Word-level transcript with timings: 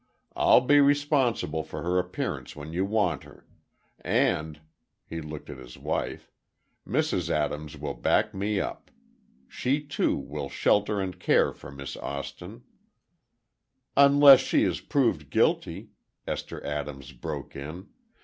I'll 0.35 0.61
be 0.61 0.79
responsible 0.79 1.61
for 1.61 1.83
her 1.83 1.99
appearance 1.99 2.55
when 2.55 2.73
you 2.73 2.85
want 2.85 3.23
her. 3.23 3.45
And," 3.99 4.59
he 5.05 5.21
looked 5.21 5.47
at 5.47 5.59
his 5.59 5.77
wife, 5.77 6.31
"Mrs. 6.87 7.29
Adams 7.29 7.77
will 7.77 7.93
back 7.93 8.33
me 8.33 8.59
up. 8.59 8.89
She 9.47 9.79
too 9.79 10.17
will 10.17 10.49
shelter 10.49 10.99
and 10.99 11.19
care 11.19 11.53
for 11.53 11.71
Miss 11.71 11.95
Austin—" 11.97 12.63
"Unless 13.95 14.39
she 14.39 14.63
is 14.63 14.79
proved 14.81 15.29
guilty," 15.29 15.89
Esther 16.25 16.65
Adams 16.65 17.11
broke 17.11 17.55
in. 17.55 17.87